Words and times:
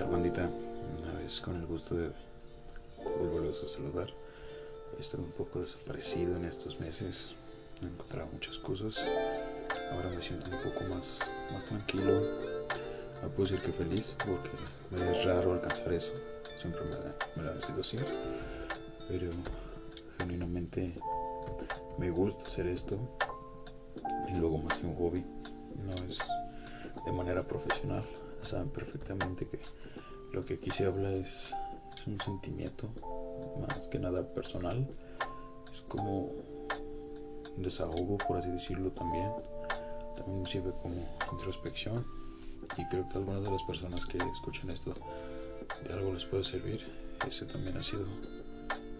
tal 0.00 0.08
bandita? 0.08 0.48
Una 0.98 1.12
vez 1.12 1.40
con 1.42 1.56
el 1.56 1.66
gusto 1.66 1.94
de 1.94 2.10
volverlos 3.18 3.62
a 3.62 3.68
saludar. 3.68 4.08
He 4.96 5.02
estado 5.02 5.24
un 5.24 5.32
poco 5.32 5.60
desaparecido 5.60 6.36
en 6.36 6.46
estos 6.46 6.80
meses, 6.80 7.34
no 7.82 7.88
he 7.88 7.90
encontrado 7.90 8.26
muchas 8.32 8.56
cosas. 8.58 8.96
Ahora 9.92 10.08
me 10.08 10.22
siento 10.22 10.46
un 10.50 10.62
poco 10.62 10.84
más, 10.84 11.20
más 11.52 11.66
tranquilo. 11.66 12.22
No 13.22 13.28
puedo 13.28 13.50
decir 13.50 13.60
que 13.60 13.72
feliz 13.72 14.16
porque 14.24 14.48
es 15.04 15.24
raro 15.26 15.52
alcanzar 15.52 15.92
eso. 15.92 16.12
Siempre 16.58 16.80
me, 16.84 16.96
me 17.36 17.42
lo 17.42 17.54
ha 17.54 17.60
sido 17.60 17.80
así. 17.80 17.98
Pero 19.06 19.28
genuinamente 20.16 20.94
me 21.98 22.08
gusta 22.08 22.42
hacer 22.44 22.66
esto. 22.68 22.98
Y 24.30 24.38
luego 24.38 24.56
más 24.56 24.78
que 24.78 24.86
un 24.86 24.96
hobby, 24.96 25.22
no 25.84 25.94
es 26.04 26.18
de 27.04 27.12
manera 27.12 27.46
profesional. 27.46 28.02
Saben 28.42 28.70
perfectamente 28.70 29.46
que 29.46 29.58
lo 30.32 30.44
que 30.44 30.54
aquí 30.54 30.70
se 30.70 30.86
habla 30.86 31.12
es, 31.12 31.54
un 32.06 32.18
sentimiento 32.18 32.90
más 33.60 33.86
que 33.88 33.98
nada 33.98 34.26
personal. 34.32 34.88
Es 35.70 35.82
como 35.82 36.32
un 37.56 37.62
desahogo, 37.62 38.16
por 38.16 38.38
así 38.38 38.50
decirlo 38.50 38.90
también. 38.92 39.30
También 40.16 40.46
sirve 40.46 40.72
como 40.82 40.94
introspección. 41.30 42.06
Y 42.78 42.86
creo 42.88 43.06
que 43.08 43.18
algunas 43.18 43.42
de 43.42 43.50
las 43.50 43.62
personas 43.64 44.06
que 44.06 44.18
escuchan 44.18 44.70
esto 44.70 44.94
de 45.86 45.92
algo 45.92 46.14
les 46.14 46.24
puede 46.24 46.44
servir. 46.44 46.86
Ese 47.26 47.44
también 47.44 47.76
ha 47.76 47.82
sido 47.82 48.06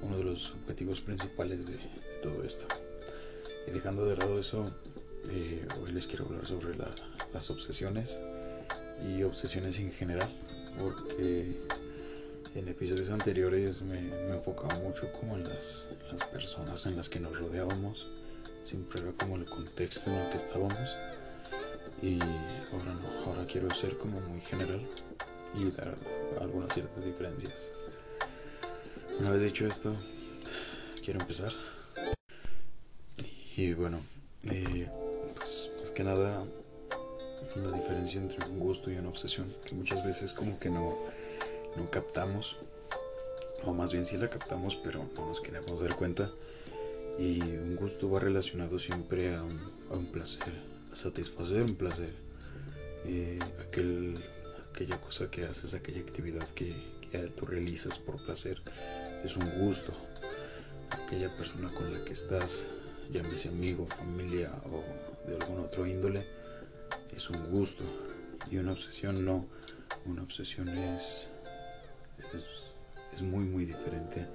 uno 0.03 0.17
de 0.19 0.25
los 0.25 0.53
objetivos 0.53 1.01
principales 1.01 1.67
de, 1.67 1.77
de 1.77 2.21
todo 2.23 2.43
esto. 2.43 2.67
Y 3.67 3.71
dejando 3.71 4.05
de 4.05 4.17
lado 4.17 4.39
eso, 4.39 4.71
eh, 5.29 5.67
hoy 5.83 5.93
les 5.93 6.07
quiero 6.07 6.27
hablar 6.27 6.47
sobre 6.47 6.77
la, 6.77 6.91
las 7.33 7.51
obsesiones 7.51 8.21
y 9.09 9.23
obsesiones 9.23 9.79
en 9.79 9.93
general, 9.93 10.29
porque 10.79 11.57
en 12.55 12.69
episodios 12.69 13.11
anteriores 13.11 13.83
me, 13.83 13.99
enfocaba 14.33 14.75
mucho 14.75 15.11
como 15.13 15.37
en 15.37 15.45
las, 15.45 15.89
las, 16.11 16.27
personas 16.29 16.87
en 16.87 16.97
las 16.97 17.09
que 17.09 17.21
nos 17.21 17.39
rodeábamos, 17.39 18.09
siempre 18.65 19.01
era 19.01 19.13
como 19.13 19.37
el 19.37 19.45
contexto 19.45 20.11
en 20.11 20.17
el 20.17 20.31
que 20.31 20.37
estábamos 20.37 20.91
y 22.03 22.19
ahora 22.73 22.95
no, 22.95 23.25
ahora 23.27 23.47
quiero 23.47 23.73
ser 23.75 23.97
como 23.99 24.21
muy 24.21 24.41
general 24.41 24.81
y 25.55 25.71
dar 25.71 25.97
algunas 26.41 26.73
ciertas 26.73 27.05
diferencias. 27.05 27.71
Una 29.19 29.31
vez 29.31 29.43
dicho 29.43 29.67
esto, 29.67 29.95
quiero 31.05 31.21
empezar. 31.21 31.53
Y 33.57 33.75
bueno, 33.75 34.01
eh, 34.45 34.89
pues 35.37 35.71
más 35.79 35.91
que 35.91 36.05
nada 36.05 36.45
la 37.57 37.73
diferencia 37.73 38.21
entre 38.21 38.45
un 38.49 38.59
gusto 38.59 38.91
y 38.91 38.97
una 38.97 39.09
obsesión, 39.09 39.47
que 39.65 39.75
muchas 39.75 40.05
veces 40.05 40.33
como 40.33 40.59
que 40.59 40.71
no, 40.71 40.95
no 41.77 41.91
captamos, 41.91 42.57
o 43.65 43.73
más 43.73 43.93
bien 43.93 44.07
sí 44.07 44.17
la 44.17 44.29
captamos, 44.29 44.77
pero 44.77 45.07
no 45.17 45.27
nos 45.27 45.41
queremos 45.41 45.81
dar 45.81 45.97
cuenta. 45.97 46.31
Y 47.19 47.41
un 47.43 47.77
gusto 47.77 48.09
va 48.11 48.21
relacionado 48.21 48.79
siempre 48.79 49.35
a 49.35 49.43
un, 49.43 49.61
a 49.91 49.95
un 49.95 50.07
placer, 50.07 50.55
a 50.93 50.97
satisfacer 50.97 51.63
un 51.63 51.75
placer. 51.75 52.15
Eh, 53.05 53.39
aquel, 53.67 54.23
aquella 54.71 55.01
cosa 55.01 55.31
que 55.31 55.45
haces, 55.45 55.75
aquella 55.75 56.01
actividad 56.01 56.49
que, 56.51 56.75
que 57.11 57.19
tú 57.29 57.47
realizas 57.47 57.99
por 57.99 58.25
placer, 58.25 58.63
es 59.25 59.37
un 59.37 59.51
gusto. 59.59 59.93
Aquella 60.91 61.37
persona 61.37 61.73
con 61.75 61.93
la 61.93 62.05
que 62.05 62.13
estás, 62.13 62.67
llámese 63.13 63.49
amigo, 63.49 63.87
familia 63.87 64.51
o 64.67 64.83
de 65.29 65.37
algún 65.37 65.61
otro 65.61 65.87
índole, 65.87 66.27
es 67.17 67.31
un 67.31 67.51
gusto. 67.51 67.85
Y 68.51 68.57
una 68.57 68.73
obsesión 68.73 69.25
no. 69.25 69.47
Una 70.07 70.23
obsesión 70.23 70.69
es, 70.69 71.29
es, 73.13 73.23
muy, 73.23 73.45
muy 73.45 73.65
diferente. 73.65 74.27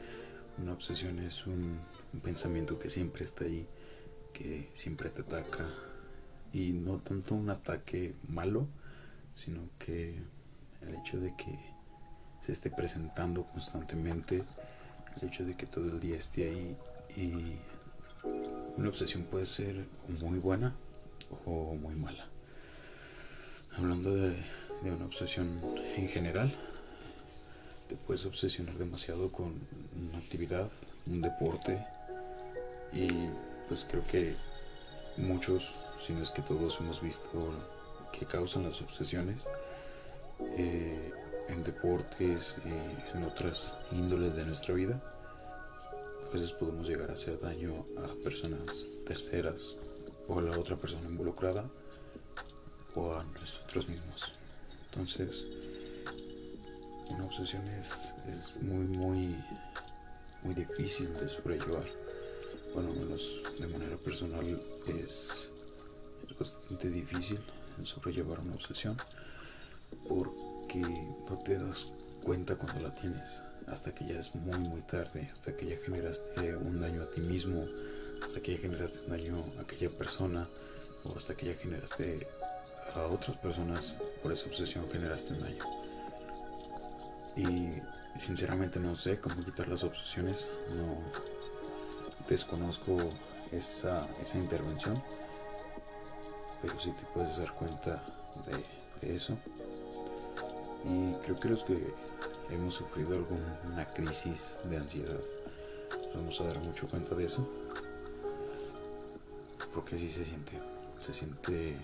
Una 0.57 0.73
obsesión 0.73 1.19
es 1.19 1.45
un, 1.47 1.79
pensamiento 2.23 2.79
que 2.79 2.89
siempre 2.89 3.25
está 3.25 3.45
ahí, 3.45 3.67
que 4.33 4.69
siempre 4.73 5.09
te 5.09 5.21
ataca. 5.21 5.69
Y 6.53 6.71
no 6.71 6.99
tanto 6.99 7.35
un 7.35 7.49
ataque 7.49 8.15
malo, 8.27 8.67
sino 9.33 9.69
que 9.77 10.17
el 10.81 10.95
hecho 10.95 11.19
de 11.19 11.35
que 11.35 11.59
se 12.41 12.51
esté 12.51 12.69
presentando 12.69 13.45
constantemente, 13.47 14.43
el 15.19 15.27
hecho 15.27 15.43
de 15.43 15.57
que 15.57 15.65
todo 15.65 15.85
el 15.85 15.99
día 15.99 16.15
esté 16.15 16.49
ahí 16.49 16.77
y 17.17 17.57
una 18.77 18.89
obsesión 18.89 19.23
puede 19.23 19.45
ser 19.45 19.87
muy 20.21 20.39
buena 20.39 20.75
o 21.45 21.75
muy 21.75 21.95
mala. 21.95 22.34
Hablando 23.77 24.15
de, 24.15 24.33
una 24.83 25.05
obsesión 25.05 25.59
en 25.97 26.07
general, 26.07 26.55
te 27.89 27.95
puedes 27.97 28.25
obsesionar 28.25 28.75
demasiado 28.75 29.29
con 29.33 29.47
una 29.47 30.17
actividad, 30.17 30.69
un 31.05 31.19
deporte 31.19 31.85
y 32.93 33.09
pues 33.67 33.85
creo 33.89 34.05
que 34.07 34.33
muchos, 35.17 35.75
si 35.99 36.13
no 36.13 36.23
es 36.23 36.29
que 36.29 36.41
todos 36.41 36.77
hemos 36.79 37.01
visto 37.01 37.53
que 38.17 38.25
causan 38.25 38.63
las 38.63 38.81
obsesiones 38.81 39.45
eh, 40.57 41.11
en 41.49 41.63
deportes 41.65 42.55
y 42.63 43.17
en 43.17 43.23
otras 43.25 43.73
índoles 43.91 44.37
de 44.37 44.45
nuestra 44.45 44.73
vida. 44.73 45.01
A 46.29 46.33
veces 46.33 46.53
podemos 46.53 46.87
llegar 46.87 47.11
a 47.11 47.15
hacer 47.15 47.41
daño 47.41 47.85
a 47.97 48.23
personas 48.23 48.85
terceras 49.05 49.75
o 50.29 50.39
a 50.39 50.41
la 50.41 50.57
otra 50.57 50.77
persona 50.77 51.09
involucrada 51.09 51.69
o 52.95 53.15
a 53.15 53.23
nosotros 53.23 53.89
mismos. 53.89 54.33
Entonces, 54.91 55.45
una 57.09 57.25
obsesión 57.25 57.67
es, 57.67 58.13
es 58.27 58.55
muy, 58.61 58.85
muy, 58.85 59.35
muy 60.43 60.53
difícil 60.53 61.13
de 61.13 61.29
sobrellevar. 61.29 61.85
Bueno, 62.73 62.93
menos 62.93 63.35
de 63.59 63.67
manera 63.67 63.97
personal 63.97 64.61
es, 64.87 65.49
es 66.27 66.37
bastante 66.37 66.89
difícil 66.89 67.39
sobrellevar 67.83 68.39
una 68.39 68.55
obsesión 68.55 68.97
porque 70.07 70.79
no 70.79 71.39
te 71.43 71.57
das 71.57 71.87
cuenta 72.23 72.55
cuando 72.55 72.81
la 72.81 72.95
tienes 72.95 73.43
hasta 73.67 73.93
que 73.93 74.05
ya 74.05 74.19
es 74.19 74.33
muy 74.35 74.59
muy 74.59 74.81
tarde, 74.81 75.29
hasta 75.31 75.55
que 75.55 75.65
ya 75.65 75.77
generaste 75.83 76.55
un 76.55 76.79
daño 76.79 77.01
a 77.03 77.09
ti 77.09 77.21
mismo, 77.21 77.65
hasta 78.23 78.39
que 78.41 78.55
ya 78.55 78.59
generaste 78.59 78.99
un 79.01 79.09
daño 79.09 79.45
a 79.57 79.61
aquella 79.61 79.89
persona 79.89 80.47
o 81.03 81.17
hasta 81.17 81.35
que 81.35 81.47
ya 81.47 81.53
generaste 81.55 82.27
a 82.95 83.07
otras 83.07 83.37
personas 83.37 83.97
por 84.21 84.31
esa 84.31 84.47
obsesión 84.47 84.89
generaste 84.91 85.33
un 85.33 85.41
daño. 85.41 85.63
Y 87.35 87.81
sinceramente 88.19 88.79
no 88.79 88.95
sé 88.95 89.19
cómo 89.19 89.43
quitar 89.43 89.67
las 89.67 89.83
obsesiones, 89.83 90.45
no 90.75 90.97
desconozco 92.27 92.97
esa, 93.51 94.07
esa 94.21 94.37
intervención, 94.37 95.01
pero 96.61 96.79
sí 96.79 96.91
te 96.91 97.05
puedes 97.13 97.37
dar 97.37 97.53
cuenta 97.53 98.03
de, 98.45 99.15
eso. 99.15 99.37
Y 100.85 101.13
creo 101.23 101.39
que 101.39 101.49
los 101.49 101.63
que 101.63 101.93
hemos 102.49 102.73
sufrido 102.73 103.15
alguna 103.15 103.93
crisis 103.93 104.57
de 104.63 104.77
ansiedad 104.77 105.19
nos 105.91 106.15
vamos 106.15 106.41
a 106.41 106.45
dar 106.45 106.59
mucho 106.59 106.87
cuenta 106.87 107.13
de 107.13 107.25
eso. 107.25 107.47
Porque 109.73 109.95
así 109.95 110.09
se 110.09 110.25
siente, 110.25 110.53
se 110.99 111.13
siente 111.13 111.77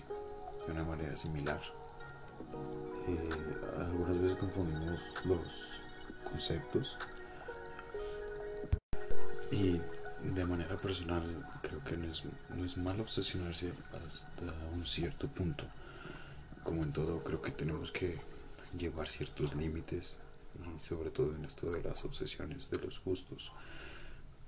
de 0.66 0.72
una 0.72 0.84
manera 0.84 1.16
similar. 1.16 1.60
Eh, 3.08 3.30
algunas 3.78 4.20
veces 4.20 4.38
confundimos 4.38 5.00
los 5.24 5.80
conceptos 6.24 6.98
y 9.50 9.80
de 10.22 10.44
manera 10.44 10.76
personal 10.76 11.48
creo 11.62 11.82
que 11.82 11.96
no 11.96 12.06
es, 12.10 12.22
no 12.50 12.64
es 12.64 12.76
malo 12.76 13.02
obsesionarse 13.02 13.72
hasta 14.06 14.52
un 14.72 14.86
cierto 14.86 15.28
punto. 15.28 15.64
Como 16.62 16.84
en 16.84 16.92
todo, 16.92 17.22
creo 17.24 17.42
que 17.42 17.50
tenemos 17.50 17.90
que 17.90 18.20
llevar 18.78 19.08
ciertos 19.08 19.54
límites 19.54 20.16
y 20.54 20.86
sobre 20.86 21.10
todo 21.10 21.34
en 21.34 21.44
esto 21.44 21.70
de 21.70 21.82
las 21.82 22.04
obsesiones, 22.04 22.70
de 22.70 22.78
los 22.78 23.02
gustos, 23.02 23.52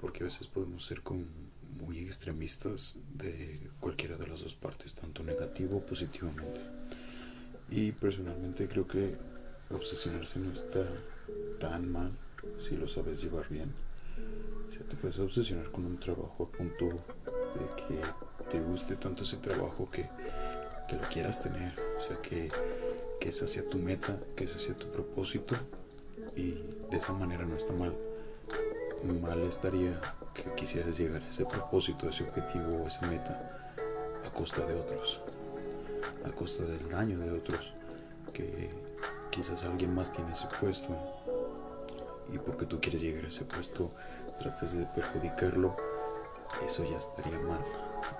porque 0.00 0.22
a 0.22 0.26
veces 0.26 0.46
podemos 0.46 0.84
ser 0.84 1.02
como 1.02 1.24
muy 1.78 1.98
extremistas 1.98 2.96
de 3.14 3.70
cualquiera 3.80 4.16
de 4.16 4.26
las 4.26 4.40
dos 4.40 4.54
partes, 4.54 4.94
tanto 4.94 5.22
negativo 5.22 5.78
o 5.78 5.86
positivamente. 5.86 6.60
Y 7.70 7.92
personalmente 7.92 8.68
creo 8.68 8.86
que 8.86 9.16
obsesionarse 9.70 10.38
no 10.38 10.52
está 10.52 10.86
tan 11.58 11.90
mal 11.90 12.12
si 12.58 12.76
lo 12.76 12.86
sabes 12.86 13.22
llevar 13.22 13.48
bien. 13.48 13.72
O 14.68 14.72
sea, 14.72 14.82
te 14.86 14.96
puedes 14.96 15.18
obsesionar 15.18 15.70
con 15.70 15.86
un 15.86 15.98
trabajo 15.98 16.44
a 16.44 16.56
punto 16.56 16.86
de 16.86 17.82
que 17.82 18.00
te 18.48 18.60
guste 18.60 18.96
tanto 18.96 19.24
ese 19.24 19.38
trabajo 19.38 19.90
que, 19.90 20.08
que 20.88 20.96
lo 20.96 21.08
quieras 21.08 21.42
tener. 21.42 21.74
O 21.98 22.00
sea, 22.00 22.20
que, 22.20 22.50
que 23.20 23.28
esa 23.28 23.46
sea 23.46 23.68
tu 23.68 23.78
meta, 23.78 24.20
que 24.36 24.44
ese 24.44 24.58
sea 24.58 24.76
tu 24.76 24.90
propósito. 24.90 25.56
Y 26.36 26.52
de 26.90 26.96
esa 26.96 27.12
manera 27.12 27.44
no 27.44 27.56
está 27.56 27.72
mal. 27.72 27.94
Mal 29.20 29.40
estaría 29.42 30.00
que 30.34 30.54
quisieras 30.54 30.98
llegar 30.98 31.22
a 31.22 31.28
ese 31.28 31.46
propósito, 31.46 32.06
a 32.06 32.10
ese 32.10 32.24
objetivo 32.24 32.82
o 32.82 32.88
esa 32.88 33.06
meta 33.06 33.50
a 34.26 34.30
costa 34.30 34.64
de 34.66 34.74
otros, 34.74 35.20
a 36.24 36.30
costa 36.32 36.64
del 36.64 36.88
daño 36.88 37.18
de 37.18 37.30
otros, 37.30 37.72
que, 38.32 38.70
quizás 39.30 39.64
alguien 39.64 39.92
más 39.92 40.12
tiene 40.12 40.32
ese 40.32 40.46
puesto 40.60 40.96
y 42.32 42.38
porque 42.38 42.66
tú 42.66 42.80
quieres 42.80 43.02
llegar 43.02 43.24
a 43.24 43.28
ese 43.28 43.44
puesto 43.44 43.92
trates 44.38 44.78
de 44.78 44.86
perjudicarlo, 44.86 45.76
eso 46.64 46.84
ya 46.88 46.98
estaría 46.98 47.38
mal 47.40 47.64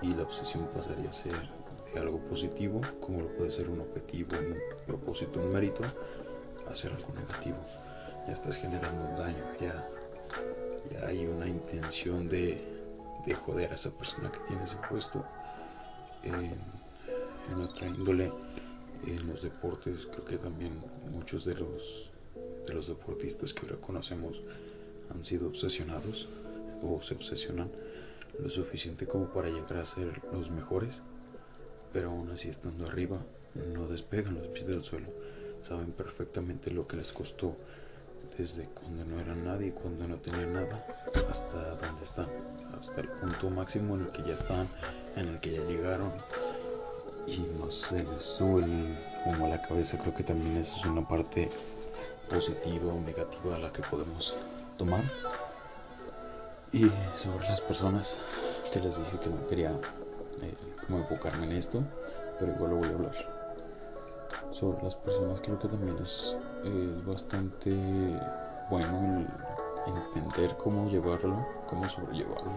y 0.03 0.13
la 0.13 0.25
obsesión 0.25 0.67
pasaría 0.75 1.11
a 1.11 1.13
ser 1.13 1.49
de 1.93 2.01
algo 2.01 2.19
positivo, 2.19 2.81
como 3.01 3.21
lo 3.21 3.29
puede 3.37 3.51
ser 3.51 3.69
un 3.69 3.81
objetivo, 3.81 4.37
un 4.37 4.59
propósito, 4.87 5.41
un 5.41 5.53
mérito, 5.53 5.85
a 6.69 6.75
ser 6.75 6.93
algo 6.93 7.13
negativo. 7.15 7.59
Ya 8.27 8.33
estás 8.33 8.57
generando 8.57 9.05
un 9.05 9.17
daño, 9.17 9.45
ya 9.61 9.89
hay 11.07 11.27
una 11.27 11.49
intención 11.49 12.29
de, 12.29 12.63
de 13.27 13.35
joder 13.35 13.73
a 13.73 13.75
esa 13.75 13.91
persona 13.91 14.31
que 14.31 14.39
tiene 14.49 14.65
ese 14.65 14.77
puesto. 14.89 15.25
En, 16.23 16.55
en 17.53 17.61
otra 17.61 17.87
índole, 17.87 18.33
en 19.07 19.27
los 19.27 19.43
deportes, 19.43 20.07
creo 20.07 20.25
que 20.25 20.39
también 20.39 20.73
muchos 21.11 21.45
de 21.45 21.55
los, 21.55 22.11
de 22.67 22.75
los 22.75 22.89
deportistas 22.89 23.53
que 23.53 23.67
ahora 23.67 23.81
conocemos 23.81 24.41
han 25.11 25.25
sido 25.25 25.49
obsesionados 25.49 26.29
o 26.83 27.01
se 27.03 27.15
obsesionan 27.15 27.71
lo 28.39 28.49
suficiente 28.49 29.07
como 29.07 29.27
para 29.29 29.49
llegar 29.49 29.77
a 29.77 29.87
ser 29.87 30.23
los 30.33 30.51
mejores, 30.51 30.91
pero 31.93 32.11
aún 32.11 32.31
así 32.31 32.49
estando 32.49 32.87
arriba 32.87 33.19
no 33.73 33.87
despegan 33.87 34.35
los 34.35 34.49
pies 34.49 34.67
del 34.67 34.83
suelo, 34.83 35.09
saben 35.63 35.93
perfectamente 35.93 36.71
lo 36.71 36.87
que 36.87 36.97
les 36.97 37.13
costó 37.13 37.57
desde 38.37 38.69
cuando 38.69 39.05
no 39.05 39.21
eran 39.21 39.45
nadie, 39.45 39.73
cuando 39.73 40.07
no 40.09 40.17
tenían 40.17 40.53
nada, 40.53 40.87
hasta 41.31 41.75
donde 41.77 42.03
están, 42.03 42.27
hasta 42.79 43.01
el 43.01 43.09
punto 43.09 43.51
máximo 43.51 43.95
en 43.95 44.03
el 44.03 44.11
que 44.11 44.23
ya 44.23 44.35
están, 44.35 44.69
en 45.17 45.29
el 45.29 45.41
que 45.41 45.53
ya 45.53 45.63
llegaron 45.65 46.13
y 47.27 47.39
no 47.59 47.71
se 47.71 48.03
les 48.03 48.23
sube 48.23 48.65
el 48.65 48.99
humo 49.25 49.47
a 49.47 49.51
la 49.51 49.63
cabeza. 49.63 49.99
Creo 49.99 50.15
que 50.15 50.25
también 50.25 50.57
eso 50.57 50.77
es 50.77 50.85
una 50.85 51.07
parte 51.07 51.49
positiva 52.29 52.93
o 52.93 53.01
negativa 53.01 53.57
a 53.57 53.59
la 53.59 53.73
que 53.73 53.83
podemos 53.83 54.35
tomar. 54.77 55.05
Y 56.73 56.91
sobre 57.15 57.49
las 57.49 57.61
personas 57.61 58.17
que 58.73 58.81
les 58.81 58.97
dije 58.97 59.19
que 59.21 59.31
no 59.31 59.47
quería 59.47 59.71
eh, 60.43 60.55
como 60.87 60.99
enfocarme 60.99 61.47
en 61.47 61.53
esto, 61.53 61.83
pero 62.41 62.53
igual 62.53 62.71
lo 62.71 62.77
voy 62.79 62.89
a 62.89 62.93
hablar. 62.93 63.44
Sobre 64.55 64.81
las 64.85 64.95
personas 64.95 65.41
creo 65.41 65.59
que 65.59 65.67
también 65.67 65.99
es, 65.99 66.39
es 66.63 67.05
bastante 67.05 67.75
bueno 68.71 69.27
entender 69.85 70.57
cómo 70.57 70.89
llevarlo, 70.89 71.45
cómo 71.69 71.89
sobrellevarlo. 71.89 72.53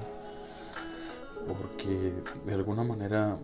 Porque 1.48 2.14
de 2.46 2.54
alguna 2.54 2.84
manera 2.84 3.36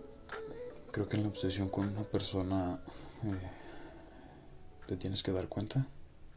creo 0.92 1.10
que 1.10 1.18
en 1.18 1.24
la 1.24 1.30
obsesión 1.30 1.68
con 1.68 1.88
una 1.88 2.04
persona 2.04 2.80
eh, 3.24 3.50
te 4.86 4.98
tienes 4.98 5.24
que 5.24 5.32
dar 5.32 5.48
cuenta 5.48 5.88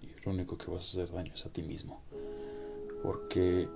y 0.00 0.08
lo 0.24 0.32
único 0.32 0.56
que 0.56 0.70
vas 0.70 0.84
a 0.84 1.02
hacer 1.02 1.14
daño 1.14 1.34
es 1.34 1.44
a 1.44 1.50
ti 1.50 1.62
mismo. 1.62 2.00
Porque 3.02 3.68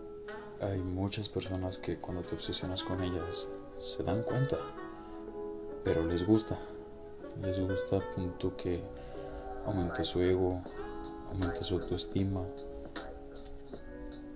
hay 0.62 0.78
muchas 0.78 1.28
personas 1.28 1.76
que 1.76 1.98
cuando 1.98 2.22
te 2.22 2.36
obsesionas 2.36 2.82
con 2.82 3.02
ellas 3.02 3.50
se 3.78 4.02
dan 4.02 4.22
cuenta, 4.22 4.56
pero 5.84 6.06
les 6.06 6.26
gusta. 6.26 6.58
Les 7.42 7.58
gusta 7.58 7.96
a 7.96 8.10
punto 8.10 8.54
que 8.54 8.82
aumenta 9.64 10.04
su 10.04 10.20
ego, 10.20 10.62
aumenta 11.30 11.64
su 11.64 11.76
autoestima. 11.76 12.44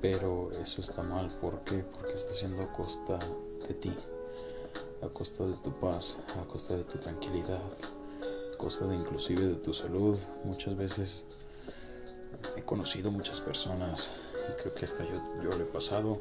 Pero 0.00 0.50
eso 0.52 0.80
está 0.80 1.02
mal. 1.02 1.28
¿Por 1.38 1.60
qué? 1.64 1.84
Porque 1.84 2.14
está 2.14 2.32
siendo 2.32 2.62
a 2.62 2.72
costa 2.72 3.18
de 3.68 3.74
ti, 3.74 3.94
a 5.02 5.08
costa 5.08 5.44
de 5.44 5.54
tu 5.58 5.70
paz, 5.80 6.16
a 6.40 6.48
costa 6.48 6.76
de 6.76 6.84
tu 6.84 6.96
tranquilidad, 6.98 7.60
a 8.54 8.56
costa 8.56 8.86
de 8.86 8.96
inclusive 8.96 9.48
de 9.48 9.56
tu 9.56 9.74
salud. 9.74 10.18
Muchas 10.44 10.74
veces 10.74 11.26
he 12.56 12.62
conocido 12.62 13.10
muchas 13.10 13.38
personas 13.38 14.12
y 14.48 14.62
creo 14.62 14.74
que 14.74 14.86
hasta 14.86 15.04
yo, 15.04 15.20
yo 15.42 15.50
le 15.56 15.64
he 15.64 15.66
pasado. 15.66 16.18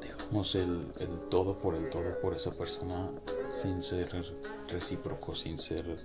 Dejamos 0.00 0.54
el, 0.54 0.90
el 1.00 1.22
todo 1.28 1.58
por 1.58 1.74
el 1.74 1.90
todo 1.90 2.18
por 2.22 2.32
esa 2.32 2.50
persona 2.50 3.10
sin 3.54 3.82
ser 3.82 4.10
recíproco, 4.68 5.34
sin 5.34 5.58
ser, 5.58 5.98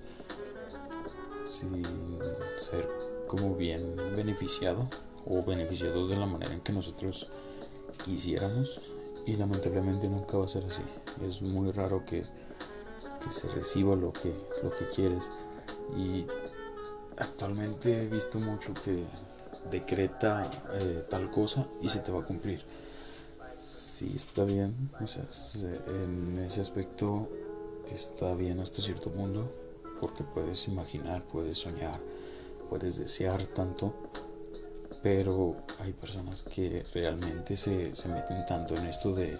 sin 1.47 1.83
ser 2.57 2.87
como 3.27 3.55
bien 3.55 3.95
beneficiado 4.15 4.87
o 5.25 5.43
beneficiado 5.43 6.07
de 6.07 6.17
la 6.17 6.25
manera 6.25 6.53
en 6.53 6.61
que 6.61 6.71
nosotros 6.71 7.27
quisiéramos 8.03 8.79
y 9.25 9.33
lamentablemente 9.33 10.07
nunca 10.07 10.37
va 10.37 10.45
a 10.45 10.47
ser 10.47 10.65
así. 10.65 10.83
Es 11.23 11.41
muy 11.41 11.71
raro 11.71 12.05
que, 12.05 12.23
que 13.23 13.31
se 13.31 13.47
reciba 13.47 13.95
lo 13.95 14.13
que, 14.13 14.33
lo 14.63 14.69
que 14.75 14.87
quieres 14.87 15.29
y 15.97 16.25
actualmente 17.17 18.03
he 18.03 18.07
visto 18.07 18.39
mucho 18.39 18.73
que 18.73 19.03
decreta 19.69 20.49
eh, 20.73 21.03
tal 21.09 21.29
cosa 21.31 21.67
y 21.81 21.89
se 21.89 21.99
te 21.99 22.11
va 22.11 22.21
a 22.21 22.25
cumplir. 22.25 22.63
Sí, 23.59 24.13
está 24.15 24.45
bien, 24.45 24.89
o 25.01 25.05
sea, 25.05 25.27
en 25.87 26.39
ese 26.39 26.61
aspecto 26.61 27.27
está 27.91 28.33
bien 28.33 28.61
hasta 28.61 28.81
cierto 28.81 29.11
punto, 29.11 29.51
porque 29.99 30.23
puedes 30.23 30.65
imaginar, 30.69 31.27
puedes 31.27 31.57
soñar, 31.57 31.99
puedes 32.69 32.97
desear 32.97 33.45
tanto, 33.47 33.93
pero 35.03 35.57
hay 35.79 35.91
personas 35.91 36.41
que 36.43 36.85
realmente 36.93 37.57
se, 37.57 37.93
se 37.93 38.07
meten 38.07 38.45
tanto 38.45 38.77
en 38.77 38.85
esto 38.85 39.13
de 39.13 39.37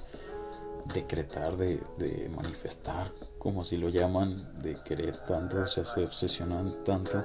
decretar, 0.94 1.56
de, 1.56 2.30
manifestar, 2.36 3.12
como 3.38 3.64
si 3.64 3.78
lo 3.78 3.88
llaman, 3.88 4.62
de 4.62 4.82
querer 4.84 5.16
tanto, 5.26 5.62
o 5.62 5.68
sea, 5.68 5.86
se 5.86 6.04
obsesionan 6.04 6.84
tanto 6.84 7.24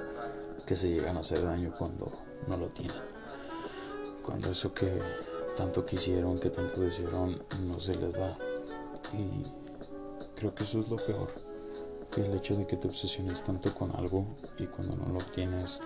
que 0.65 0.77
se 0.77 0.89
llegan 0.89 1.17
a 1.17 1.19
hacer 1.19 1.43
daño 1.43 1.73
cuando 1.77 2.11
no 2.47 2.55
lo 2.55 2.69
tienen. 2.69 3.03
Cuando 4.23 4.51
eso 4.51 4.73
que 4.73 5.01
tanto 5.55 5.85
quisieron, 5.85 6.39
que 6.39 6.49
tanto 6.49 6.81
desearon, 6.81 7.43
no 7.65 7.79
se 7.79 7.95
les 7.95 8.15
da. 8.15 8.37
Y 9.13 9.45
creo 10.35 10.53
que 10.53 10.63
eso 10.63 10.79
es 10.79 10.89
lo 10.89 10.97
peor. 10.97 11.29
Que 12.11 12.21
el 12.21 12.33
hecho 12.35 12.55
de 12.55 12.65
que 12.67 12.77
te 12.77 12.87
obsesiones 12.87 13.43
tanto 13.43 13.73
con 13.73 13.95
algo 13.95 14.25
y 14.57 14.67
cuando 14.67 14.95
no 14.97 15.13
lo 15.13 15.19
obtienes, 15.19 15.81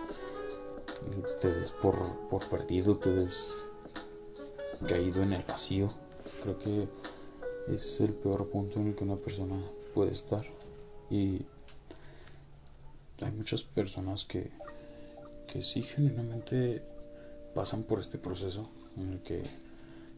te 1.42 1.52
des 1.52 1.72
por, 1.72 1.96
por 2.30 2.48
perdido, 2.50 2.98
te 2.98 3.12
des 3.12 3.62
caído 4.88 5.24
en 5.24 5.34
el 5.34 5.44
vacío. 5.44 5.92
Creo 6.42 6.58
que 6.58 6.88
es 7.68 8.00
el 8.02 8.14
peor 8.14 8.50
punto 8.50 8.80
en 8.80 8.88
el 8.88 8.96
que 8.96 9.04
una 9.04 9.18
persona 9.18 9.62
puede 9.94 10.12
estar. 10.12 10.46
Y 11.10 11.46
hay 13.22 13.32
muchas 13.32 13.64
personas 13.64 14.26
que 14.26 14.52
que 15.52 15.64
sí 15.64 15.82
genuinamente 15.82 16.84
pasan 17.56 17.84
por 17.84 18.00
este 18.00 18.18
proceso 18.18 18.70
en 19.00 19.14
el 19.14 19.22
que 19.22 19.42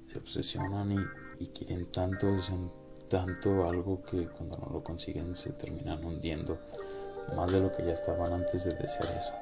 se 0.07 0.17
obsesionan 0.17 1.09
y, 1.39 1.47
quieren 1.47 1.85
tanto, 1.91 2.31
desean 2.31 2.71
tanto 3.09 3.65
algo 3.67 4.03
que 4.03 4.27
cuando 4.27 4.57
no 4.57 4.73
lo 4.73 4.83
consiguen 4.83 5.35
se 5.35 5.51
terminan 5.51 6.03
hundiendo 6.03 6.57
más 7.35 7.51
de 7.51 7.59
lo 7.59 7.71
que 7.71 7.85
ya 7.85 7.93
estaban 7.93 8.33
antes 8.33 8.63
de 8.63 8.73
desear 8.73 9.15
eso. 9.17 9.33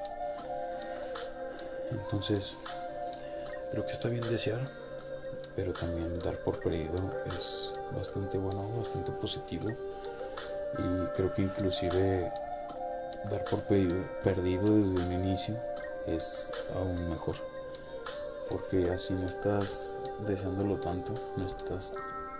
Entonces, 1.92 2.58
creo 3.72 3.86
que 3.86 3.92
está 3.92 4.10
bien 4.10 4.30
desear, 4.30 4.70
pero 5.56 5.74
también 5.74 6.20
dar 6.20 6.38
por 6.44 6.60
perdido 6.60 7.12
es 7.36 7.74
bastante 7.96 8.38
bueno, 8.38 8.70
bastante 8.78 9.12
positivo. 9.14 9.70
Y 10.78 11.08
creo 11.16 11.34
que 11.34 11.42
inclusive 11.42 12.32
dar 13.30 13.44
por 13.46 13.64
perdido 13.64 14.76
desde 14.78 14.96
un 14.96 15.12
inicio 15.12 15.58
es 16.06 16.52
aún 16.76 17.10
mejor. 17.10 17.36
Porque 18.50 18.90
así 18.92 19.14
no 19.14 19.28
estás 19.28 20.00
deseándolo 20.26 20.78
tanto, 20.78 21.14
no 21.38 21.46
estás, 21.46 21.96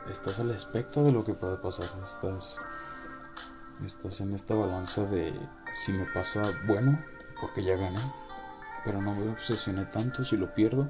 estás 0.10 0.40
al 0.40 0.52
aspecto 0.52 1.04
de 1.04 1.12
lo 1.12 1.24
que 1.24 1.34
puede 1.34 1.58
pasar, 1.58 1.90
estás, 2.04 2.60
estás 3.86 4.22
en 4.22 4.34
esta 4.34 4.56
balanza 4.56 5.04
de 5.06 5.34
si 5.76 5.94
me 5.94 6.06
pasa 6.06 6.52
bueno, 6.66 7.00
porque 7.40 7.64
ya 7.64 7.76
gané, 7.76 8.02
pero 8.84 9.02
no 9.02 9.14
me 9.14 9.32
obsesioné 9.32 9.86
tanto 9.86 10.24
si 10.24 10.36
lo 10.36 10.54
pierdo 10.54 10.90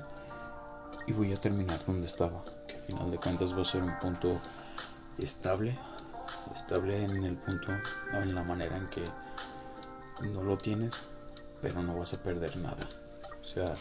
y 1.05 1.13
voy 1.13 1.33
a 1.33 1.41
terminar 1.41 1.83
donde 1.85 2.07
estaba, 2.07 2.43
que 2.67 2.75
al 2.75 2.81
final 2.83 3.11
de 3.11 3.17
cuentas 3.17 3.55
va 3.55 3.61
a 3.61 3.65
ser 3.65 3.83
un 3.83 3.97
punto 3.99 4.39
estable, 5.17 5.77
estable 6.53 7.03
en 7.03 7.25
el 7.25 7.35
punto 7.37 7.71
o 8.13 8.17
en 8.17 8.35
la 8.35 8.43
manera 8.43 8.77
en 8.77 8.89
que 8.89 9.09
no 10.21 10.43
lo 10.43 10.57
tienes, 10.57 11.01
pero 11.61 11.81
no 11.81 11.97
vas 11.97 12.13
a 12.13 12.17
perder 12.17 12.57
nada. 12.57 12.87
O 13.41 13.43
sea, 13.43 13.73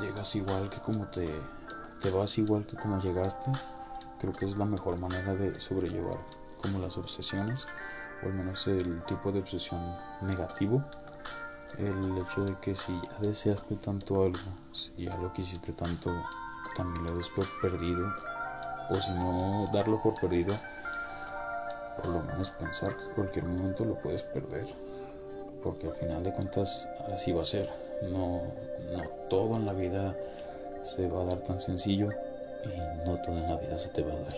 llegas 0.00 0.34
igual 0.36 0.68
que 0.70 0.80
como 0.80 1.06
te, 1.06 1.28
te 2.00 2.10
vas 2.10 2.38
igual 2.38 2.66
que 2.66 2.76
como 2.76 2.98
llegaste. 2.98 3.50
Creo 4.20 4.32
que 4.32 4.44
es 4.44 4.56
la 4.56 4.64
mejor 4.64 4.98
manera 4.98 5.34
de 5.34 5.58
sobrellevar 5.58 6.18
como 6.60 6.78
las 6.78 6.96
obsesiones, 6.96 7.66
o 8.22 8.26
al 8.26 8.34
menos 8.34 8.66
el 8.66 9.02
tipo 9.04 9.32
de 9.32 9.40
obsesión 9.40 9.80
negativo. 10.22 10.82
El 11.78 12.16
hecho 12.18 12.44
de 12.44 12.56
que 12.60 12.74
si 12.74 12.92
ya 12.92 13.18
deseaste 13.20 13.76
tanto 13.76 14.22
algo, 14.22 14.38
si 14.70 14.92
ya 14.96 15.16
lo 15.16 15.32
quisiste 15.32 15.72
tanto, 15.72 16.10
también 16.76 17.04
lo 17.04 17.14
des 17.14 17.28
por 17.30 17.46
perdido, 17.60 18.14
o 18.90 19.00
si 19.00 19.10
no 19.10 19.68
darlo 19.72 20.00
por 20.00 20.14
perdido, 20.20 20.58
por 21.96 22.06
lo 22.06 22.22
menos 22.22 22.50
pensar 22.50 22.96
que 22.96 23.04
cualquier 23.14 23.44
momento 23.44 23.84
lo 23.84 24.00
puedes 24.00 24.22
perder 24.22 24.66
porque 25.64 25.86
al 25.86 25.94
final 25.94 26.22
de 26.22 26.32
cuentas 26.32 26.88
así 27.12 27.32
va 27.32 27.42
a 27.42 27.46
ser. 27.46 27.83
No, 28.02 28.42
no 28.92 29.08
todo 29.28 29.56
en 29.56 29.66
la 29.66 29.72
vida 29.72 30.14
se 30.82 31.08
va 31.08 31.22
a 31.22 31.24
dar 31.24 31.40
tan 31.40 31.60
sencillo 31.60 32.10
y 32.64 33.08
no 33.08 33.16
todo 33.22 33.36
en 33.36 33.48
la 33.48 33.56
vida 33.56 33.78
se 33.78 33.88
te 33.88 34.02
va 34.02 34.12
a 34.12 34.20
dar. 34.20 34.34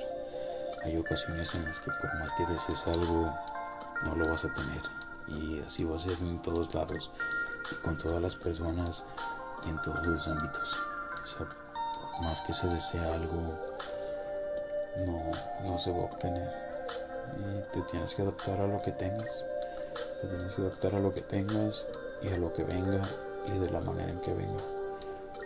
Hay 0.84 0.96
ocasiones 0.96 1.54
en 1.54 1.64
las 1.64 1.80
que 1.80 1.90
por 2.00 2.14
más 2.20 2.32
que 2.34 2.46
desees 2.46 2.86
algo, 2.86 3.34
no 4.04 4.14
lo 4.14 4.28
vas 4.28 4.44
a 4.44 4.54
tener. 4.54 4.82
Y 5.26 5.60
así 5.60 5.84
va 5.84 5.96
a 5.96 5.98
ser 5.98 6.18
en 6.20 6.40
todos 6.42 6.72
lados 6.75 7.10
y 7.72 7.75
con 7.76 7.98
todas 7.98 8.22
las 8.22 8.36
personas 8.36 9.04
y 9.64 9.70
en 9.70 9.80
todos 9.82 10.06
los 10.06 10.28
ámbitos. 10.28 10.76
O 11.34 11.38
por 11.38 12.22
más 12.22 12.40
que 12.42 12.52
se 12.52 12.68
desea 12.68 13.14
algo, 13.14 13.58
no, 15.04 15.32
no 15.64 15.78
se 15.78 15.90
va 15.90 15.98
a 15.98 16.04
obtener. 16.04 16.50
Y 17.36 17.72
te 17.72 17.82
tienes 17.90 18.14
que 18.14 18.22
adaptar 18.22 18.60
a 18.60 18.66
lo 18.68 18.80
que 18.82 18.92
tengas. 18.92 19.44
Te 20.20 20.28
tienes 20.28 20.54
que 20.54 20.62
adaptar 20.62 20.94
a 20.94 21.00
lo 21.00 21.12
que 21.12 21.22
tengas 21.22 21.86
y 22.22 22.28
a 22.28 22.36
lo 22.36 22.52
que 22.52 22.62
venga 22.62 23.10
y 23.46 23.58
de 23.58 23.70
la 23.70 23.80
manera 23.80 24.10
en 24.10 24.20
que 24.20 24.32
venga. 24.32 24.62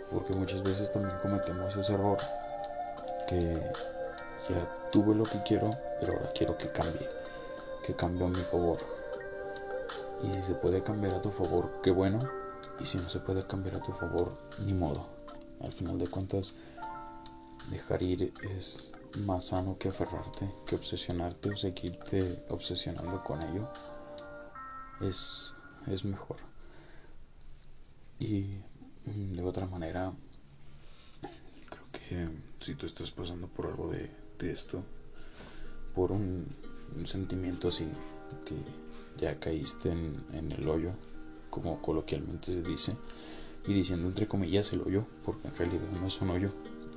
Porque 0.09 0.33
muchas 0.33 0.63
veces 0.63 0.91
también 0.91 1.17
cometemos 1.21 1.75
ese 1.75 1.93
error 1.93 2.17
que 3.27 3.61
ya 4.49 4.89
tuve 4.91 5.15
lo 5.15 5.23
que 5.23 5.41
quiero, 5.43 5.77
pero 5.99 6.13
ahora 6.13 6.31
quiero 6.33 6.57
que 6.57 6.71
cambie, 6.71 7.07
que 7.83 7.95
cambie 7.95 8.25
a 8.25 8.29
mi 8.29 8.43
favor. 8.43 8.77
Y 10.23 10.29
si 10.31 10.41
se 10.41 10.55
puede 10.55 10.83
cambiar 10.83 11.15
a 11.15 11.21
tu 11.21 11.31
favor, 11.31 11.81
qué 11.81 11.91
bueno. 11.91 12.29
Y 12.79 12.85
si 12.85 12.97
no 12.97 13.09
se 13.09 13.19
puede 13.19 13.45
cambiar 13.45 13.75
a 13.75 13.81
tu 13.81 13.91
favor, 13.93 14.37
ni 14.59 14.73
modo. 14.73 15.05
Al 15.61 15.71
final 15.71 15.97
de 15.97 16.09
cuentas, 16.09 16.55
dejar 17.69 18.01
ir 18.01 18.33
es 18.55 18.93
más 19.15 19.45
sano 19.45 19.77
que 19.77 19.89
aferrarte, 19.89 20.53
que 20.65 20.75
obsesionarte 20.75 21.51
o 21.51 21.55
seguirte 21.55 22.43
obsesionando 22.49 23.23
con 23.23 23.41
ello. 23.41 23.67
Es, 25.01 25.53
es 25.87 26.05
mejor. 26.05 26.50
Y 28.21 28.45
de 29.03 29.43
otra 29.43 29.65
manera, 29.65 30.13
creo 31.71 31.85
que 31.91 32.29
si 32.59 32.75
tú 32.75 32.85
estás 32.85 33.09
pasando 33.09 33.47
por 33.47 33.65
algo 33.65 33.89
de, 33.89 34.11
esto, 34.41 34.83
por 35.95 36.11
un, 36.11 36.45
sentimiento 37.03 37.69
así, 37.69 37.87
que 38.45 38.53
ya 39.19 39.39
caíste 39.39 39.89
en, 39.89 40.23
en 40.33 40.51
el 40.51 40.69
hoyo, 40.69 40.91
como 41.49 41.81
coloquialmente 41.81 42.53
se 42.53 42.61
dice, 42.61 42.95
y 43.65 43.73
diciendo 43.73 44.07
entre 44.07 44.27
comillas 44.27 44.71
el 44.71 44.81
hoyo, 44.81 45.03
porque 45.25 45.47
en 45.47 45.55
realidad 45.55 45.91
no 45.99 46.05
es 46.05 46.21
un 46.21 46.29
hoyo, 46.29 46.51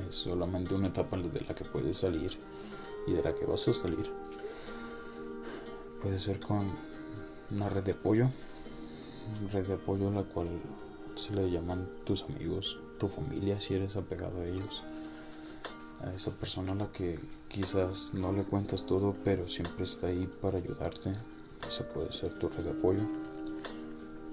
es 0.06 0.14
solamente 0.14 0.74
una 0.74 0.88
etapa 0.88 1.16
de 1.16 1.40
la 1.40 1.54
que 1.54 1.64
puedes 1.64 1.96
salir 1.96 2.38
y 3.06 3.12
de 3.12 3.22
la 3.22 3.34
que 3.34 3.46
vas 3.46 3.66
a 3.66 3.72
salir. 3.72 4.12
Puede 6.02 6.18
ser 6.18 6.38
con 6.38 6.70
una 7.50 7.70
red 7.70 7.82
de 7.82 7.92
apoyo, 7.92 8.28
red 9.54 9.66
de 9.66 9.74
apoyo 9.74 10.08
a 10.08 10.12
la 10.12 10.22
cual 10.24 10.48
se 11.14 11.32
le 11.34 11.50
llaman 11.50 11.88
tus 12.04 12.24
amigos, 12.24 12.78
tu 12.98 13.08
familia 13.08 13.60
si 13.60 13.74
eres 13.74 13.96
apegado 13.96 14.40
a 14.40 14.46
ellos. 14.46 14.82
A 16.02 16.12
esa 16.12 16.32
persona 16.32 16.72
a 16.72 16.74
la 16.74 16.92
que 16.92 17.18
quizás 17.48 18.12
no 18.12 18.32
le 18.32 18.44
cuentas 18.44 18.84
todo, 18.84 19.14
pero 19.24 19.48
siempre 19.48 19.84
está 19.84 20.08
ahí 20.08 20.28
para 20.40 20.58
ayudarte. 20.58 21.12
Esa 21.66 21.88
puede 21.88 22.12
ser 22.12 22.34
tu 22.38 22.48
red 22.48 22.64
de 22.64 22.70
apoyo. 22.70 23.02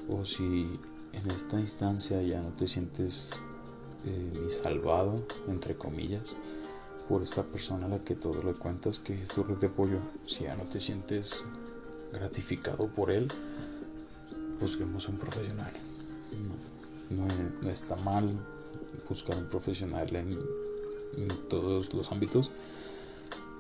O 0.09 0.25
si 0.25 0.79
en 1.13 1.31
esta 1.31 1.59
instancia 1.59 2.21
ya 2.21 2.41
no 2.41 2.49
te 2.49 2.67
sientes 2.67 3.31
eh, 4.05 4.31
ni 4.33 4.49
salvado, 4.49 5.25
entre 5.47 5.75
comillas, 5.75 6.37
por 7.07 7.23
esta 7.23 7.43
persona 7.43 7.85
a 7.85 7.89
la 7.89 7.99
que 7.99 8.15
todo 8.15 8.41
le 8.43 8.53
cuentas 8.53 8.99
que 8.99 9.21
es 9.21 9.29
tu 9.29 9.43
red 9.43 9.57
de 9.57 9.67
apoyo, 9.67 9.99
si 10.25 10.43
ya 10.45 10.55
no 10.55 10.63
te 10.63 10.79
sientes 10.79 11.45
gratificado 12.11 12.87
por 12.87 13.11
él, 13.11 13.31
busquemos 14.59 15.07
un 15.07 15.17
profesional. 15.17 15.90
No, 17.09 17.69
está 17.69 17.95
mal 17.97 18.33
buscar 19.07 19.37
un 19.37 19.49
profesional 19.49 20.15
en, 20.15 20.39
todos 21.49 21.93
los 21.93 22.11
ámbitos. 22.11 22.51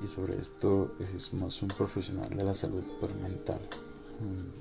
Y 0.03 0.07
sobre 0.07 0.39
esto 0.39 0.95
es 1.13 1.33
más 1.33 1.61
un 1.61 1.67
profesional 1.69 2.29
de 2.29 2.43
la 2.43 2.53
salud 2.53 2.83
mental, 3.21 3.59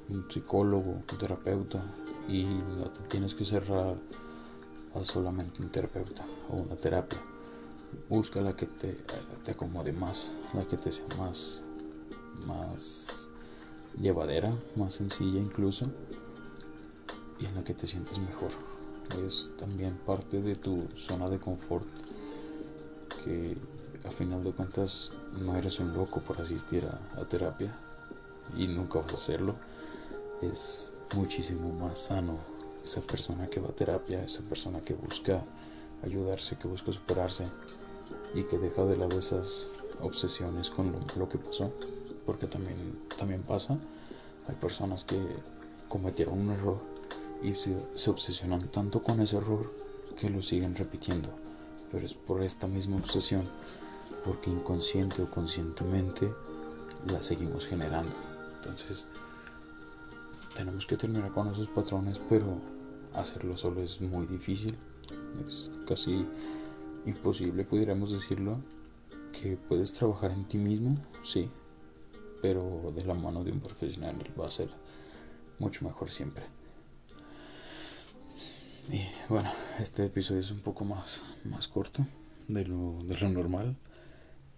un, 0.09 0.27
psicólogo, 0.29 1.03
un 1.11 1.19
terapeuta. 1.19 1.83
Y 2.29 2.45
no 2.45 2.91
te 2.91 3.01
tienes 3.09 3.35
que 3.35 3.45
cerrar 3.45 3.97
a 4.95 5.05
solamente 5.05 5.63
un 5.63 5.71
terapeuta 5.71 6.27
o 6.51 6.57
una 6.57 6.77
terapia. 6.77 7.21
Busca 8.09 8.41
la 8.41 8.55
que 8.55 8.67
te, 8.67 8.99
te 9.45 9.51
acomode 9.53 9.93
más, 9.93 10.31
la 10.55 10.65
que 10.65 10.77
te 10.77 10.93
sea 10.93 11.07
más, 11.17 11.63
más 12.47 13.31
llevadera, 13.99 14.53
más 14.77 14.95
sencilla 14.95 15.41
incluso, 15.41 15.87
y 17.41 17.47
en 17.47 17.55
la 17.55 17.65
que 17.65 17.75
te 17.75 17.87
sientes 17.87 18.19
mejor. 18.19 18.51
Es 19.25 19.53
también 19.57 19.97
parte 20.07 20.41
de 20.41 20.55
tu 20.55 20.89
zona 20.95 21.27
de 21.27 21.41
confort 21.41 21.87
que 23.25 23.57
a 24.05 24.11
final 24.11 24.45
de 24.45 24.53
cuentas 24.53 25.13
no 25.33 25.57
eres 25.57 25.81
un 25.81 25.93
loco 25.93 26.21
por 26.21 26.41
asistir 26.41 26.87
a, 26.87 27.25
terapia 27.25 27.75
y 28.57 28.67
nunca 28.67 29.01
vas 29.01 29.11
a 29.11 29.15
hacerlo. 29.15 29.55
Es 30.43 30.93
muchísimo 31.15 31.73
más 31.73 31.99
sano 31.99 32.39
esa 32.83 33.01
persona 33.03 33.47
que 33.49 33.61
va 33.61 33.69
a 33.69 33.73
terapia 33.73 34.25
esa 34.25 34.41
persona 34.43 34.81
que 34.81 34.95
busca 34.95 35.45
ayudarse 36.03 36.57
que 36.57 36.67
busca 36.67 36.93
superarse 36.93 37.47
y 38.35 38.45
que 38.45 38.57
deja 38.59 38.85
de 38.87 38.97
lado 38.97 39.19
esas 39.19 39.69
obsesiones 40.01 40.71
con 40.71 40.93
lo, 41.17 41.29
que 41.29 41.39
pasó. 41.39 41.73
Porque 42.25 42.47
también 42.47 42.99
también 43.19 43.43
pasa. 43.43 43.77
Hay 44.49 44.55
personas 44.55 45.05
que 45.05 45.21
cometieron 45.89 46.39
un 46.39 46.51
error 46.51 46.90
y 47.43 47.55
se, 47.55 47.77
obsesionan 48.11 48.69
tanto 48.69 49.03
con 49.03 49.21
ese 49.21 49.39
error 49.39 49.73
que 50.19 50.29
lo 50.29 50.43
siguen 50.43 50.75
repitiendo. 50.75 51.29
Pero 51.91 52.05
es 52.05 52.15
por 52.15 52.43
esta 52.43 52.67
misma 52.67 52.97
obsesión, 52.97 53.49
porque 54.25 54.51
inconsciente 54.51 55.23
o 55.23 55.31
conscientemente 55.31 56.33
la 57.07 57.23
seguimos 57.23 57.67
generando. 57.67 58.15
Entonces, 58.57 59.07
tenemos 60.57 60.87
que 60.87 60.97
terminar 60.97 61.33
con 61.33 61.49
esos 61.49 61.69
patrones, 61.69 62.21
pero 62.29 62.59
hacerlo 63.15 63.57
solo 63.57 63.83
es 63.83 64.01
muy 64.01 64.27
difícil. 64.27 64.77
Es 65.47 65.71
casi 65.87 66.27
imposible, 67.07 67.65
pudiéramos 67.65 68.13
decirlo, 68.13 68.59
que 69.33 69.57
puedes 69.57 69.93
trabajar 69.93 70.33
en 70.33 70.45
ti 70.45 70.59
mismo, 70.59 70.99
sí, 71.23 71.49
pero 72.43 72.93
de 72.95 73.05
la 73.05 73.15
mano 73.15 73.43
de 73.45 73.53
un 73.53 73.61
profesional 73.61 74.17
va 74.39 74.47
a 74.47 74.51
ser 74.51 74.71
mucho 75.59 75.85
mejor 75.85 76.11
siempre. 76.11 76.60
Y 78.93 79.07
bueno, 79.29 79.53
este 79.79 80.05
episodio 80.07 80.41
es 80.41 80.51
un 80.51 80.59
poco 80.61 80.85
más, 80.85 81.23
más 81.45 81.69
corto 81.69 82.05
de 82.49 82.65
lo, 82.65 82.99
de 83.05 83.17
lo 83.21 83.29
normal. 83.29 83.77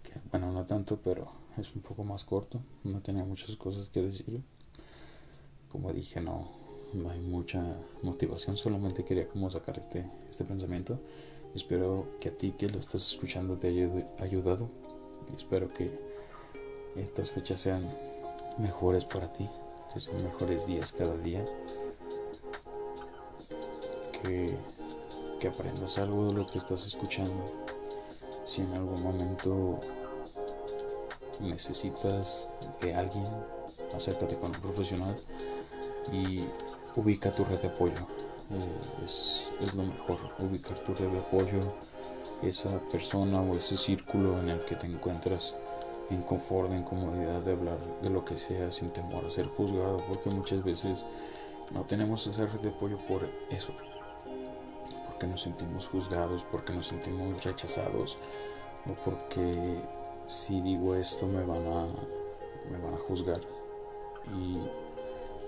Que, 0.01 0.13
bueno, 0.31 0.51
no 0.51 0.65
tanto, 0.65 0.97
pero 1.03 1.31
es 1.55 1.75
un 1.75 1.83
poco 1.83 2.03
más 2.03 2.23
corto. 2.23 2.59
No 2.83 2.99
tenía 3.01 3.23
muchas 3.23 3.55
cosas 3.55 3.89
que 3.89 4.01
decir. 4.01 4.41
Como 5.71 5.93
dije, 5.93 6.19
no, 6.19 6.51
no 6.93 7.11
hay 7.11 7.19
mucha 7.19 7.61
motivación. 8.01 8.57
Solamente 8.57 9.05
quería 9.05 9.27
como 9.27 9.51
sacar 9.51 9.77
este, 9.77 10.09
este 10.31 10.45
pensamiento. 10.45 10.99
Espero 11.53 12.07
que 12.19 12.29
a 12.29 12.35
ti 12.35 12.55
que 12.57 12.67
lo 12.69 12.79
estás 12.79 13.11
escuchando 13.11 13.59
te 13.59 13.67
haya 13.67 13.87
ayudado. 14.17 14.67
Espero 15.37 15.71
que 15.71 15.91
estas 16.95 17.29
fechas 17.29 17.59
sean 17.59 17.87
mejores 18.57 19.05
para 19.05 19.31
ti. 19.31 19.47
Que 19.93 19.99
sean 19.99 20.23
mejores 20.23 20.65
días 20.65 20.91
cada 20.91 21.15
día 21.17 21.45
que, 24.23 24.57
aprendas 25.47 25.97
algo 25.97 26.27
de 26.27 26.33
lo 26.35 26.45
que 26.45 26.57
estás 26.57 26.87
escuchando. 26.87 27.51
Si 28.45 28.61
en 28.61 28.73
algún 28.73 29.03
momento 29.03 29.81
necesitas 31.41 32.47
de 32.81 32.95
alguien, 32.95 33.27
acércate 33.93 34.37
con 34.37 34.55
un 34.55 34.61
profesional 34.61 35.17
y 36.13 36.45
ubica 36.95 37.35
tu 37.35 37.43
red 37.43 37.59
de 37.59 37.67
apoyo. 37.67 38.07
Eh, 38.51 39.03
es, 39.03 39.49
es, 39.59 39.73
lo 39.75 39.83
mejor, 39.83 40.17
ubicar 40.39 40.79
tu 40.79 40.93
red 40.93 41.09
de 41.09 41.19
apoyo, 41.19 41.73
esa 42.41 42.79
persona 42.89 43.41
o 43.41 43.57
ese 43.57 43.75
círculo 43.75 44.39
en 44.39 44.49
el 44.49 44.63
que 44.63 44.77
te 44.77 44.87
encuentras 44.87 45.57
en 46.09 46.21
confort, 46.21 46.71
en 46.71 46.83
comodidad 46.83 47.41
de 47.41 47.53
hablar 47.53 47.79
de 48.01 48.09
lo 48.09 48.23
que 48.23 48.37
sea 48.37 48.71
sin 48.71 48.91
temor 48.91 49.25
a 49.25 49.29
ser 49.29 49.47
juzgado, 49.47 50.03
porque 50.07 50.29
muchas 50.29 50.63
veces 50.63 51.05
no 51.71 51.83
tenemos 51.85 52.27
esa 52.27 52.45
red 52.45 52.59
de 52.61 52.69
apoyo 52.69 52.97
por 53.07 53.29
eso, 53.49 53.73
nos 55.27 55.41
sentimos 55.41 55.87
juzgados, 55.87 56.45
porque 56.51 56.73
nos 56.73 56.87
sentimos 56.87 57.43
rechazados 57.43 58.17
o 58.89 58.93
porque 59.05 59.81
si 60.25 60.61
digo 60.61 60.95
esto 60.95 61.27
me 61.27 61.43
van 61.43 61.65
a 61.67 61.85
me 62.71 62.77
van 62.81 62.93
a 62.93 62.97
juzgar 62.97 63.39
y 64.37 64.57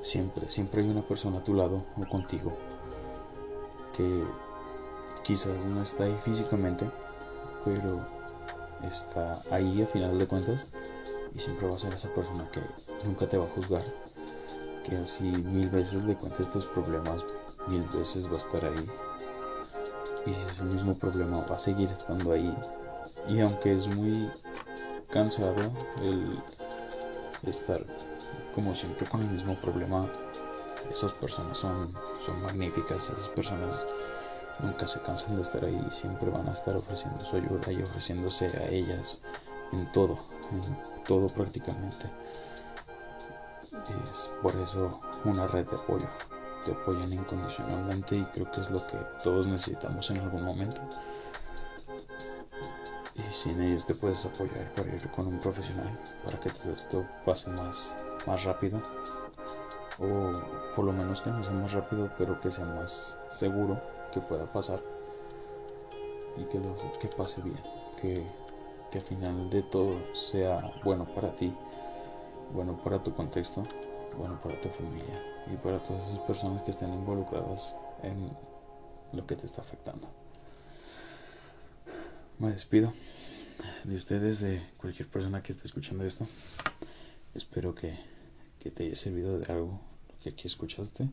siempre 0.01 0.47
siempre 0.47 0.81
hay 0.81 0.89
una 0.89 1.01
persona 1.01 1.39
a 1.39 1.43
tu 1.43 1.53
lado 1.53 1.83
o 1.97 2.09
contigo 2.09 2.53
que 3.95 4.23
quizás 5.23 5.63
no 5.65 5.81
está 5.81 6.03
ahí 6.03 6.17
físicamente 6.23 6.89
pero 7.63 8.05
está 8.83 9.41
ahí 9.49 9.81
a 9.81 9.87
final 9.87 10.17
de 10.17 10.27
cuentas 10.27 10.67
y 11.33 11.39
siempre 11.39 11.67
va 11.67 11.75
a 11.75 11.79
ser 11.79 11.93
esa 11.93 12.13
persona 12.13 12.49
que 12.51 12.61
nunca 13.05 13.27
te 13.27 13.37
va 13.37 13.45
a 13.45 13.49
juzgar 13.49 13.83
que 14.85 14.97
así 14.97 15.23
mil 15.23 15.69
veces 15.69 16.03
le 16.03 16.15
cuentes 16.15 16.51
tus 16.51 16.67
problemas, 16.67 17.25
mil 17.67 17.83
veces 17.89 18.27
va 18.29 18.35
a 18.35 18.37
estar 18.37 18.65
ahí. 18.65 18.87
Y 20.25 20.31
es 20.31 20.59
el 20.59 20.67
mismo 20.67 20.95
problema, 20.95 21.45
va 21.45 21.55
a 21.55 21.59
seguir 21.59 21.91
estando 21.91 22.33
ahí. 22.33 22.55
Y 23.27 23.39
aunque 23.41 23.73
es 23.73 23.87
muy 23.87 24.31
cansado 25.09 25.71
el 26.01 26.41
estar 27.43 27.85
como 28.53 28.73
siempre 28.73 29.07
con 29.07 29.21
el 29.21 29.29
mismo 29.29 29.55
problema, 29.55 30.07
esas 30.89 31.11
personas 31.13 31.57
son, 31.57 31.93
son 32.19 32.41
magníficas, 32.41 33.09
esas 33.09 33.29
personas 33.29 33.85
nunca 34.59 34.87
se 34.87 35.01
cansan 35.01 35.35
de 35.35 35.41
estar 35.41 35.63
ahí, 35.63 35.85
siempre 35.89 36.29
van 36.29 36.47
a 36.47 36.53
estar 36.53 36.75
ofreciendo 36.75 37.23
su 37.25 37.35
ayuda 37.35 37.71
y 37.71 37.81
ofreciéndose 37.81 38.47
a 38.47 38.67
ellas 38.69 39.19
en 39.73 39.91
todo, 39.91 40.17
en 40.51 41.03
todo 41.05 41.27
prácticamente. 41.27 42.09
Es 44.11 44.31
por 44.41 44.55
eso 44.55 44.99
una 45.25 45.47
red 45.47 45.67
de 45.67 45.75
apoyo. 45.75 46.07
Te 46.65 46.71
apoyan 46.71 47.13
incondicionalmente 47.13 48.17
y 48.17 48.25
creo 48.25 48.49
que 48.51 48.61
es 48.61 48.71
lo 48.71 48.85
que 48.87 48.97
todos 49.23 49.45
necesitamos 49.45 50.09
en 50.09 50.17
algún 50.19 50.43
momento. 50.43 50.81
Y 53.13 53.33
sin 53.33 53.61
ellos 53.61 53.85
te 53.85 53.93
puedes 53.93 54.25
apoyar 54.25 54.73
para 54.73 54.93
ir 54.93 55.09
con 55.11 55.27
un 55.27 55.39
profesional 55.39 55.97
para 56.23 56.39
que 56.39 56.49
todo 56.49 56.73
esto 56.73 57.05
pase 57.23 57.49
más, 57.51 57.95
más 58.25 58.43
rápido. 58.43 58.81
O 59.99 60.73
por 60.75 60.85
lo 60.85 60.91
menos 60.91 61.21
que 61.21 61.29
no 61.29 61.43
sea 61.43 61.53
más 61.53 61.71
rápido, 61.71 62.11
pero 62.17 62.41
que 62.41 62.51
sea 62.51 62.65
más 62.65 63.17
seguro 63.29 63.79
que 64.11 64.19
pueda 64.19 64.51
pasar. 64.51 64.81
Y 66.35 66.43
que, 66.45 66.59
lo, 66.59 66.75
que 66.99 67.07
pase 67.07 67.41
bien. 67.41 67.61
Que, 68.01 68.27
que 68.91 68.97
al 68.97 69.05
final 69.05 69.49
de 69.49 69.61
todo 69.61 69.95
sea 70.13 70.73
bueno 70.83 71.05
para 71.05 71.33
ti 71.35 71.55
bueno 72.53 72.77
para 72.83 73.01
tu 73.01 73.13
contexto, 73.13 73.63
bueno 74.17 74.39
para 74.41 74.59
tu 74.61 74.69
familia 74.69 75.34
y 75.51 75.57
para 75.57 75.79
todas 75.79 76.07
esas 76.07 76.19
personas 76.19 76.61
que 76.63 76.71
estén 76.71 76.93
involucradas 76.93 77.75
en 78.03 78.31
lo 79.13 79.25
que 79.25 79.35
te 79.35 79.45
está 79.45 79.61
afectando. 79.61 80.07
Me 82.39 82.51
despido 82.51 82.93
de 83.83 83.95
ustedes, 83.95 84.39
de 84.39 84.61
cualquier 84.77 85.07
persona 85.09 85.41
que 85.41 85.51
esté 85.51 85.65
escuchando 85.65 86.03
esto. 86.03 86.27
Espero 87.33 87.73
que, 87.75 87.97
que 88.59 88.71
te 88.71 88.83
haya 88.83 88.95
servido 88.95 89.39
de 89.39 89.51
algo 89.51 89.79
lo 90.09 90.19
que 90.19 90.29
aquí 90.29 90.47
escuchaste. 90.47 91.09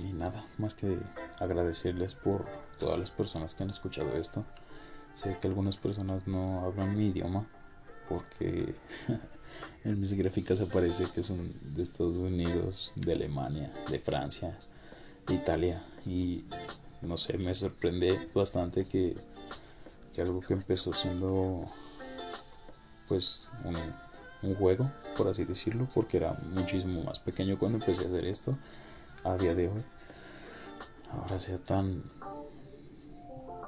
Y 0.00 0.12
nada, 0.12 0.46
más 0.58 0.74
que 0.74 0.98
agradecerles 1.38 2.14
por 2.14 2.46
todas 2.78 2.98
las 2.98 3.10
personas 3.10 3.54
que 3.54 3.62
han 3.62 3.70
escuchado 3.70 4.16
esto. 4.16 4.44
Sé 5.14 5.38
que 5.40 5.46
algunas 5.46 5.76
personas 5.76 6.26
no 6.26 6.64
hablan 6.64 6.96
mi 6.96 7.08
idioma, 7.08 7.46
porque 8.08 8.74
en 9.84 10.00
mis 10.00 10.12
gráficas 10.14 10.60
aparece 10.60 11.06
que 11.14 11.22
son 11.22 11.54
de 11.62 11.82
Estados 11.82 12.16
Unidos, 12.16 12.92
de 12.96 13.12
Alemania, 13.12 13.72
de 13.90 13.98
Francia, 13.98 14.58
de 15.26 15.34
Italia 15.34 15.82
y 16.06 16.44
no 17.02 17.16
sé, 17.16 17.36
me 17.38 17.54
sorprende 17.54 18.28
bastante 18.34 18.86
que, 18.86 19.16
que 20.14 20.22
algo 20.22 20.40
que 20.40 20.54
empezó 20.54 20.92
siendo 20.92 21.70
pues 23.08 23.48
un, 23.64 23.76
un, 24.42 24.54
juego, 24.56 24.90
por 25.16 25.28
así 25.28 25.44
decirlo, 25.44 25.86
porque 25.94 26.16
era 26.16 26.32
muchísimo 26.50 27.02
más 27.02 27.20
pequeño 27.20 27.58
cuando 27.58 27.78
empecé 27.78 28.04
a 28.04 28.08
hacer 28.08 28.24
esto, 28.24 28.56
a 29.22 29.36
día 29.36 29.54
de 29.54 29.68
hoy, 29.68 29.82
ahora 31.10 31.38
sea 31.38 31.58
tan 31.58 32.02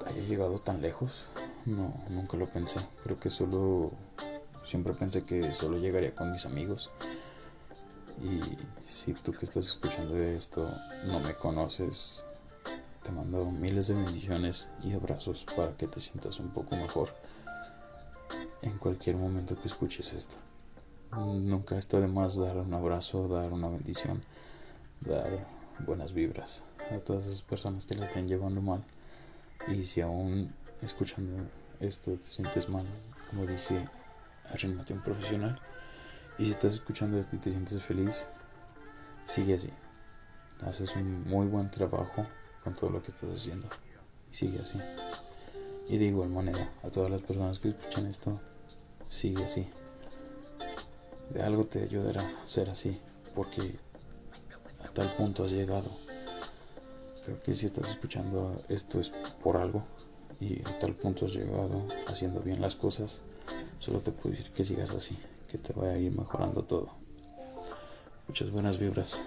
haya 0.06 0.22
llegado 0.22 0.58
tan 0.58 0.80
lejos, 0.80 1.28
no, 1.66 1.94
nunca 2.08 2.36
lo 2.36 2.46
pensé, 2.46 2.80
creo 3.02 3.18
que 3.20 3.30
solo 3.30 3.92
Siempre 4.66 4.94
pensé 4.94 5.22
que 5.22 5.54
solo 5.54 5.78
llegaría 5.78 6.12
con 6.12 6.32
mis 6.32 6.44
amigos. 6.44 6.90
Y 8.20 8.40
si 8.82 9.12
tú 9.12 9.32
que 9.32 9.44
estás 9.44 9.68
escuchando 9.68 10.18
esto 10.18 10.68
no 11.04 11.20
me 11.20 11.36
conoces, 11.36 12.24
te 13.04 13.12
mando 13.12 13.44
miles 13.44 13.86
de 13.86 13.94
bendiciones 13.94 14.68
y 14.82 14.92
abrazos 14.92 15.46
para 15.56 15.76
que 15.76 15.86
te 15.86 16.00
sientas 16.00 16.40
un 16.40 16.50
poco 16.50 16.74
mejor 16.74 17.10
en 18.62 18.76
cualquier 18.78 19.14
momento 19.14 19.54
que 19.54 19.68
escuches 19.68 20.12
esto. 20.12 20.34
Nunca 21.12 21.78
está 21.78 22.00
de 22.00 22.08
más 22.08 22.34
dar 22.36 22.56
un 22.56 22.74
abrazo, 22.74 23.28
dar 23.28 23.52
una 23.52 23.68
bendición, 23.68 24.20
dar 25.00 25.46
buenas 25.86 26.12
vibras 26.12 26.64
a 26.90 26.98
todas 26.98 27.26
esas 27.26 27.42
personas 27.42 27.86
que 27.86 27.94
la 27.94 28.06
estén 28.06 28.26
llevando 28.26 28.60
mal. 28.60 28.82
Y 29.68 29.84
si 29.84 30.00
aún 30.00 30.52
escuchando 30.82 31.44
esto 31.80 32.12
te 32.12 32.26
sientes 32.26 32.68
mal, 32.68 32.86
como 33.30 33.46
dije 33.46 33.88
arrímate 34.52 34.92
un 34.92 35.02
profesional. 35.02 35.58
Y 36.38 36.44
si 36.44 36.50
estás 36.50 36.74
escuchando 36.74 37.18
esto 37.18 37.36
y 37.36 37.38
te 37.38 37.50
sientes 37.50 37.82
feliz, 37.82 38.26
sigue 39.24 39.54
así. 39.54 39.70
Haces 40.64 40.94
un 40.96 41.24
muy 41.24 41.46
buen 41.46 41.70
trabajo 41.70 42.26
con 42.62 42.74
todo 42.74 42.90
lo 42.90 43.02
que 43.02 43.08
estás 43.08 43.30
haciendo. 43.30 43.68
sigue 44.30 44.60
así. 44.60 44.78
Y 45.88 45.98
de 45.98 46.06
igual 46.06 46.30
manera, 46.30 46.70
a 46.82 46.90
todas 46.90 47.10
las 47.10 47.22
personas 47.22 47.58
que 47.58 47.68
escuchan 47.68 48.06
esto, 48.06 48.40
sigue 49.06 49.44
así. 49.44 49.66
De 51.30 51.42
algo 51.42 51.64
te 51.64 51.82
ayudará 51.82 52.22
a 52.22 52.46
ser 52.46 52.70
así, 52.70 53.00
porque 53.34 53.78
a 54.84 54.88
tal 54.88 55.14
punto 55.16 55.44
has 55.44 55.52
llegado. 55.52 55.96
Creo 57.24 57.40
que 57.42 57.54
si 57.54 57.66
estás 57.66 57.90
escuchando 57.90 58.62
esto 58.68 59.00
es 59.00 59.12
por 59.42 59.56
algo 59.56 59.84
y 60.40 60.60
a 60.66 60.78
tal 60.78 60.94
punto 60.94 61.26
has 61.26 61.34
llegado 61.34 61.86
haciendo 62.06 62.40
bien 62.40 62.60
las 62.60 62.74
cosas 62.74 63.20
Solo 63.78 64.00
te 64.00 64.10
puedo 64.10 64.34
decir 64.34 64.50
que 64.50 64.64
sigas 64.64 64.90
así, 64.92 65.16
que 65.48 65.58
te 65.58 65.72
vaya 65.72 65.92
a 65.92 65.98
ir 65.98 66.16
mejorando 66.16 66.62
todo. 66.64 66.90
Muchas 68.26 68.50
buenas 68.50 68.78
vibras. 68.78 69.22